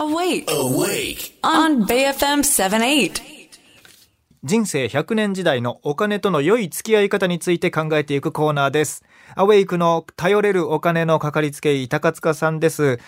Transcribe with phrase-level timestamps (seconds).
[0.00, 0.46] Awake.
[0.46, 1.34] Awake.
[1.42, 3.20] On BFM 78.
[4.42, 9.04] 人生100年時代のお金との良い付き合い方について考えていくコーナーです。
[9.34, 12.98] アウェイクの頼れるお金のかかりつけ医、高塚さんです。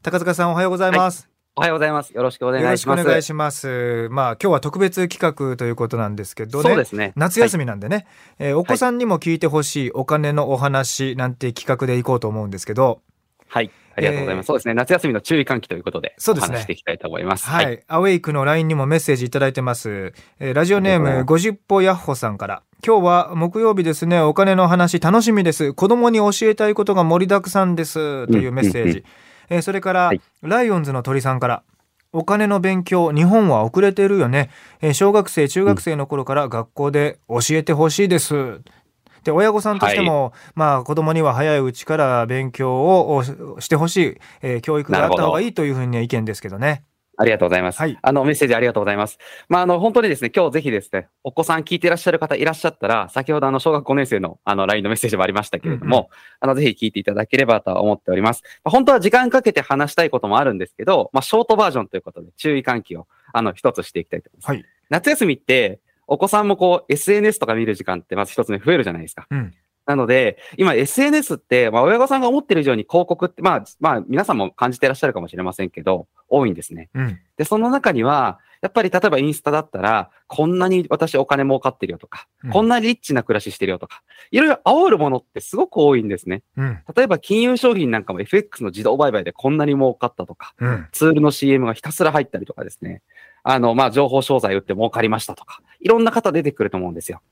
[0.00, 1.28] 高塚さんおはようございます。
[1.54, 2.14] おはようございます。
[2.14, 3.08] よろしくお願よろしくおいします。
[3.10, 4.08] 願いします。
[4.10, 6.68] まあ今日は特別企画ということなんですけどね。
[6.70, 8.06] そうですね夏休みなんでね、
[8.38, 13.02] えーお子さんにも聞いてほしいお金のお話なんて企画でいこうと思うんですけど、
[13.48, 13.70] はい。
[13.98, 14.46] ありがとうございます。
[14.46, 14.74] そうですね。
[14.74, 17.46] 夏休みの注意喚起ということで、そうですねしていきたいと思います。
[17.46, 20.12] はい、アウェイクの LINE にもメッセージいただいてます。
[20.38, 22.62] えーラジオネーム50歩ヤッホさんから。
[22.86, 24.20] 今日は木曜日ですね。
[24.20, 25.72] お金の話楽しみです。
[25.72, 28.28] 子供に教えたいことが盛りだくさんです。
[28.28, 29.04] というメッセージ。
[29.50, 31.62] えーそれから、はいライオンズの鳥さんから。
[32.12, 34.48] お金の勉強、日本は遅れてるよね。
[34.80, 38.60] えー小学生、中学生の頃から学校で教えてほしいです。
[39.28, 46.84] で親御さんとしても、まあ子供には早いうちから勉強をおししてほしい、えー教育があった方がいいというふうな意見ですけどね。
[47.18, 47.78] ありがとうございます。
[47.78, 49.18] はいあの、メッセージありがとうございます。
[49.48, 56.06] まあ、あの、本当にですね、今日ぜひですね、お子さん聞いていらっしゃる方いらっしゃったら、先ほどあの、小学5年生のあの、LINE のメッセージもありましたけれども、うん
[56.40, 58.42] あの、ぜひ聞いていただければと思っております。
[58.64, 64.48] まあ本当は時間かけて話したいこともあるんですけど、まあ、ショートバージョンということで、注意喚起を、あの、一つしていきたいと思います。
[64.50, 64.64] はい。
[64.88, 69.26] 夏休みって、お子さんもこう、SNS とか見る時間ってまず一つ目増えるじゃないですか。
[69.30, 69.54] うん。
[69.86, 76.90] なので、今 SNS って、まあ親御さんが思ってる以上に広告って、まあ、まあ皆さんも感じていらっしゃるかもしれませんけど、多いんですね。
[76.94, 77.18] うん。
[77.36, 86.42] で、その中には、やっぱり例えばインスタだったら、こんなに私お金儲かってるよとか、うんこんなリッチな暮らししてるよとか、いろいろ煽るものってすごく多いんですね。
[86.56, 86.78] うん。
[86.94, 90.86] 例えば金融商品なんかも FX の自動売買でこんなに儲かったとか、うん。
[90.92, 93.02] ツールの CM がひたすら入ったりとかですね。
[93.50, 97.22] あの、まあ、情報商材売って儲かりましたとか、いろんな方出てくると思うんですよ。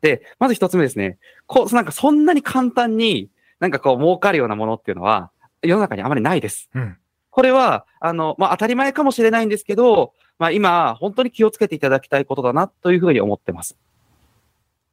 [0.00, 1.16] で、まず一つ目ですね。
[1.46, 5.30] こう、なんかそんなに簡単になんかこう儲かるようなものっていうのは、
[5.62, 6.70] 世の中にあまりないです。
[6.74, 6.96] うん。
[7.30, 13.78] これは、あの、まあ、当たり前かもしれないんですけど、まあ、今、本当に気をつけていただきたいことだなというふうに思ってます。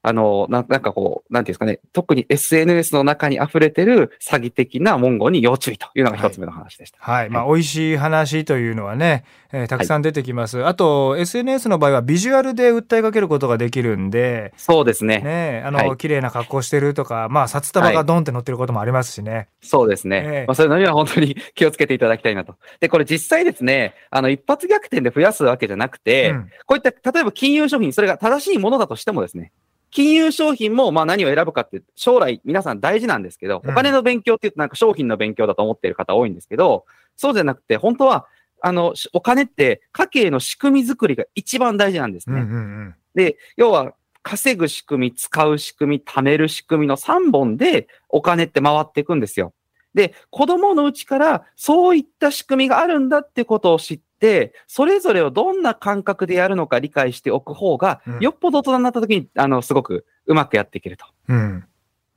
[0.08, 6.98] あの、ななんかこう、なんていうんですかね、特に SNS の中に溢れてる詐欺的な文言に要注意というのが一つ目の話でした。
[7.02, 7.30] はい。
[7.30, 10.66] まあ、美味しい話というのはね、えーたくさん出てきます。
[10.66, 15.20] あと、SNS の場合はビジュアルで訴えかけることができるんで、そうですね。
[15.20, 19.50] ね、あの、はい綺麗な格好してるとか、まあ、札束がドンって乗ってることもありますしね。
[19.62, 20.24] そうですね。
[20.26, 22.56] ええまあ、そういうのには本当に 気をつけていただきたいなと。
[22.80, 29.52] で、これ実際ですね、あの、一発逆転で増やすわけじゃなくて、うんこういった、例えば金融商品、それが正しいものだとしてもですね、
[29.98, 36.86] 金融商品も、まあ何を選ぶかって、将来皆さん大事なんですけど、うんお金の勉強って言うとなんか商品の勉強だと思っている方多いんですけど、
[37.16, 38.28] そうじゃなくて、本当は、
[38.62, 42.42] あの、しお金って家計の仕組み作りが一番大事なんですね。
[42.42, 42.60] うんうんう
[42.90, 42.96] ん。
[43.16, 49.54] で、要は、稼ぐ仕組み、使う仕組み、貯める仕組みの3本でお金って回っていくんですよ。
[49.98, 61.08] で、子供のうちからそういった仕組みがあるんだってことを知って、それぞれをどんな感覚でやるのか理解しておく方がうん、よっぽど大人になった時に、あの、すごくうまくやっていけると。
[61.30, 61.66] うん。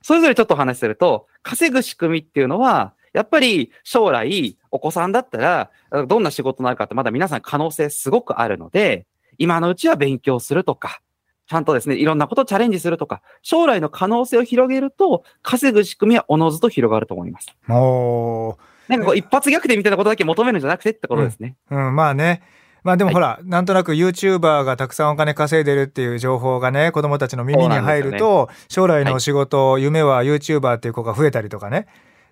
[0.03, 5.71] それぞれちょっとお話しすると、稼ぐ仕組みっていうのは、やっぱり将来、お子さんだったら、
[6.05, 9.07] どんな仕事になるかってまだ皆さん可能性すごくあるので、
[9.39, 11.01] 今のうちは勉強するとか、
[11.51, 17.47] ちゃんとですね、いろんなことをチャレンジするとか、将来の可能性を広げると、稼ぐ仕組みはおのずと広がると思います。
[17.67, 18.57] も
[18.87, 21.57] なんかこう、一発逆転みたいなことだけ求めるんじゃなくてってことですね。
[21.69, 22.41] う、うん、まあね。
[22.85, 31.87] まあでもはいほら、なんとなく YouTuber がたくさんお金稼いでるっていう情報がね、子供たちの耳に入ると、将来の仕事、夢は YouTuber っていう子が増えたりとかね。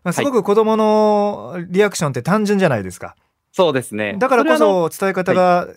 [0.05, 3.17] まあ、すごく子供のリアクションって単純じゃないですか。
[3.51, 4.15] そうですね。
[4.17, 5.67] だからこそ伝え方が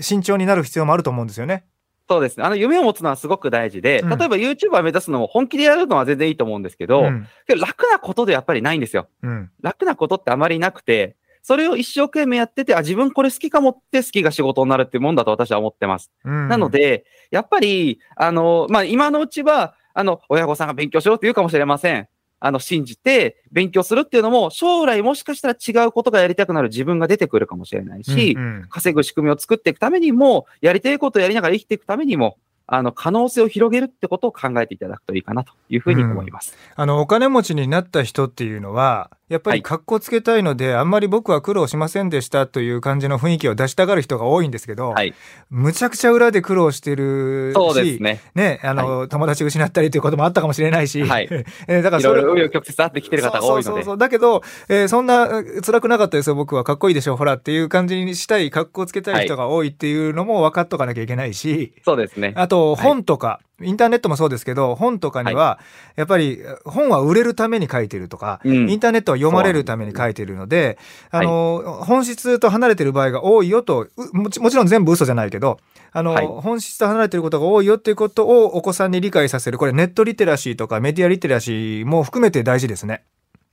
[0.00, 1.64] 慎重になる必要もあると思うんですよね。
[2.10, 2.44] そうですね。
[2.44, 7.28] あの、夢を持つのはすごく大事で、うん例えば YouTuber 目指すのも本気でやるのは全然いいと思うんですけど、うん。
[7.60, 9.08] 楽なことでやっぱりないんですよ。
[9.22, 9.50] うん。
[9.62, 16.10] 楽なことってあまりなくて、それを一生懸命やってて、あ、自分これ好きかもって好きが仕事になるっていうもんだと私は思ってます。
[16.24, 16.48] うん。
[16.48, 22.08] なので、やっぱり、あの、まあ、今のうちは、あの、親御さんが勉強しろって言うかもしれません。
[22.40, 28.66] あの、信じて勉強するっていうのも、将来もしかしたら違うことがやりたくなる自分が出てくるかもしれないし、うんうん。
[28.68, 32.38] 稼ぐ仕組みを作っていくためにも、やりたいことをやりながら生きていくためにも、
[32.72, 36.56] あの、可能性を広げるってことを考えていただくといいかなというふうに思います。
[36.76, 45.14] あの、お金持ちになった人っていうのは、やっぱりはい格好つけたいので、あんまり僕は苦労しませんでしたという感じの雰囲気を出したがる人が多いんですけど、はい。
[45.50, 48.20] むちゃくちゃ裏で苦労してるし、そうですね。
[48.34, 51.28] ね、あの、友達失ったりということもあったかもしれないし、はい
[51.68, 53.98] えーだからいろいそれろ紆余曲折あってきてる方が多いのでそうそうそう。
[53.98, 56.64] だけど、えーそんなえ辛くなかったですよ、僕は。
[56.64, 62.32] かっこいいでしょ、ほらっていう感じにしたい、格好つけたい人が多いっていうのも分かっとかなきゃいけないし、そうですね。
[62.34, 65.58] あとと本とか、インターネットもそうですけど、本とかには、
[65.96, 68.70] やっぱり本は売れるために書いてるとか、うん。
[68.70, 70.78] インターネットは読まれるために書いてるので、
[71.10, 75.58] あの、本質と離れてる場合が多いよと、うもちもちろん全部嘘じゃないけど、
[75.92, 76.26] あの、はい。
[76.26, 79.58] 本質と離れてることが多いよっていうことをお子さんに理解させる。
[79.58, 83.04] これネットリテラシーとかメディアリテラシーも含めて大事ですね。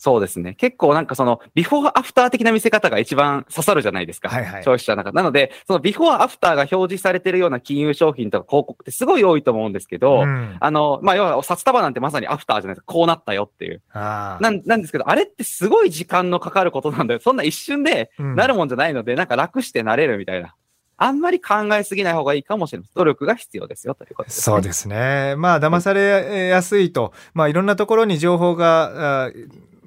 [0.08, 0.54] そうですね。
[0.54, 4.30] 結構なんかその、ビフォーアフター的な見せ方が一番刺さるじゃないですか。
[4.30, 5.12] はいはい消費者の中。
[5.12, 12.94] なので、そのビフォーアフターが表示されてるような金融商品とか広告ってすごい多いと思うんですけど、うんあの、まあ、要は札束なんてまさにアフターじゃないですか。
[12.94, 13.82] こうなったよっていう。
[13.94, 17.20] なんなんですけど、あれってすごい時間のかかることなんだよ。
[17.20, 20.56] そんな一瞬でうんなるもんじゃないので、なんか楽してなれるみたいな。
[21.00, 22.90] あんまり考えすぎない方がいいかもしれない。
[22.96, 24.42] 努力が必要ですよということです、ね。
[24.42, 25.36] そうですね。
[25.38, 29.32] まあ、騙されやすいと、まあ、いろんなところに情報が、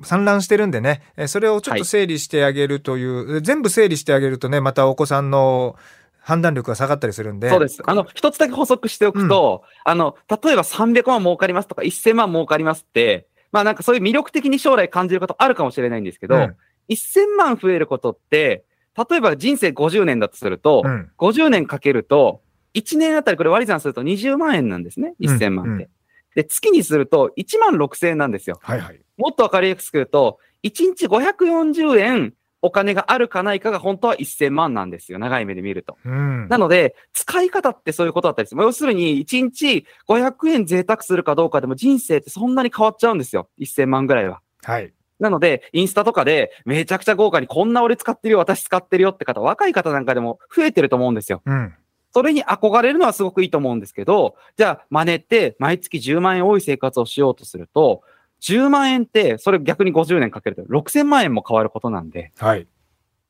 [0.02, 5.76] 散乱してるんでね、えそれをちょっとはい整理してあげるという、全部整理してあげるとね、またお子さんの
[6.20, 7.50] 判断力が下がったりするんで。
[7.50, 7.82] そうです。
[7.85, 16.56] あの、一つだけ補足しておくと、あの、例えば300万儲かりますとか1000万儲かりますって、まあなんかそういう魅力的に将来感じることあるかもしれないんですけど、うん
[16.88, 18.64] 1000万増えることって、
[19.08, 22.43] 例えば人生50年だとすると、うん50年かけると、
[22.75, 25.14] 1年あたりこれ割り算すると20万円なんですね。
[25.20, 25.70] 1000万って。
[25.70, 25.88] うんうん
[26.34, 28.58] で、月にすると1万6000円なんですよ。
[28.62, 29.00] はいはい。
[29.16, 35.18] もっとわかりやすく言うと、1日540円お金があるかないかが本当は1000万なんですよ。
[35.18, 35.96] 長い目で見ると。
[36.04, 36.48] うん。
[36.48, 38.62] なので、使い方ってそういうことだったりする。
[38.62, 43.48] 要するに、1日500円贅沢するかどうかでも人生ってそんなに変わっちゃうんですよ。
[43.58, 44.40] 1000万ぐらいは。
[44.62, 44.92] はい。
[45.18, 51.42] なので、インスタとかでめちゃくちゃ豪華にこんな俺使ってるよ、私使ってるよって方、若い方なんかでも増えてると思うんですよ。
[51.44, 51.74] うん。
[52.12, 58.02] それに憧れるのはすごくいいと思うんですけど、じゃあ真似って毎月10万円多い生活をしようとすると、
[58.40, 62.66] 10万円って、それ逆に50年かけると6000万円も変わることなんで、はい。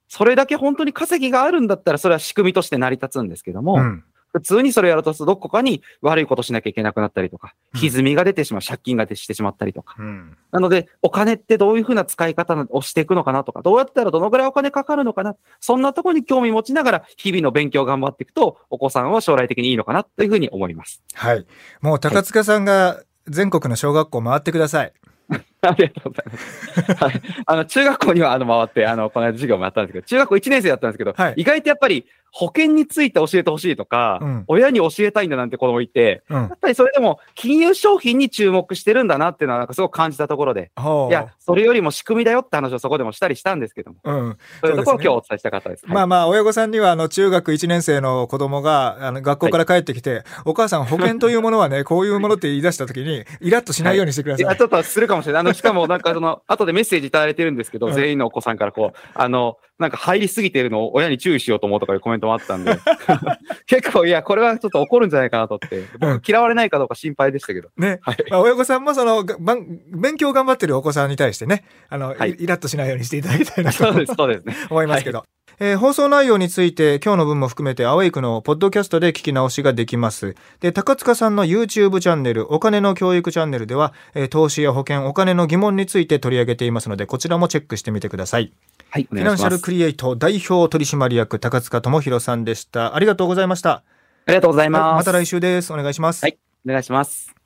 [0.09, 4.05] それだけ本当に稼ぎがあるんだったら、それは仕組みとして成り立つんですけども、うん。
[4.33, 9.95] 普通にそれをやるとするとどこかに悪いことしなきゃいけなくなったりとか、うん歪みが出てしまう、借金が出してしまったりとか。
[9.99, 10.37] うん。
[10.51, 21.03] なので、お金ってどういうふうな使い方をしていくのかなとか、どうやったらどのぐらいお金かかるのかな、そんなところに興味持ちながら、日々の勉強を頑張っていくと、お子さんは将来的にいいのかなというふうに思います。
[21.15, 21.47] はい。
[21.81, 24.93] もう高塚さんが全国の小学校回ってください。
[25.63, 26.95] ありがとうございます。
[27.05, 27.23] はい。
[27.47, 36.51] あの、中学校にはあの回って、あの、この間授業もやったんですけど、中学校1年生だったんですけど、はい意外とやっぱり保険について教えてほしいとか、うん親に教えたいんだなんて子供いて、うんや。
[36.55, 40.71] っぱりそれでも金融商品に注目してるんだなっていうのはなんかすごく感じたところで、
[41.09, 44.39] いや、それよりも仕組みだよって話をそこでもしたりしたんですけども、うん。
[44.61, 45.85] そういうところを今日お伝えしたかったです。
[45.87, 54.59] まあまあ、親御さんには、あの、中学1年生の子供が、あの、学校から帰ってきて、お母さん、保険というものはね、こういうものって言い出したときに、 イラッとしないようにしてくだいや、さい。
[54.59, 55.41] ちょっとするかもしれない。
[55.41, 62.79] あの、しかもなんかその、後でメッセージいただいてるんですけど、うん全員のお子さんからこう、あの、なんか入りすぎてるのを親に注意しようと思うとかいうコメントもあったんで、
[63.67, 65.85] 結構、いや、これはちょっと怒るんじゃないかなと思って、
[66.31, 67.71] 嫌われないかどうか心配でしたけど。
[67.79, 67.99] ね。
[68.03, 68.17] はい。
[68.31, 74.55] まあ、親御さんもその、勉強頑張ってるお子さんに対してね、あの、はいイイラッとしないようにしていただきたいなとそうです、そうですね。
[74.71, 75.25] 思いますけど。
[75.59, 80.35] えー放送内容について今日の分も含めてアウェイクのポッドキャストで聞き直しができます。
[80.61, 88.53] で、高塚さんの YouTube チャンネル、お金の教育チャンネルでは、えー投資や保険、お金の疑問について取り上げていますので、こちらもチェックしてみてください。
[88.91, 89.61] はい、おフィナンシャル。
[89.61, 92.95] クリエイト代表取締役高塚智博さんでした。
[92.95, 93.71] ありがとうございました。
[93.71, 93.83] あ
[94.29, 95.07] りがとうございます。
[95.07, 95.73] また来週です。
[95.73, 96.23] お願いします。
[96.23, 97.40] はいお願いします。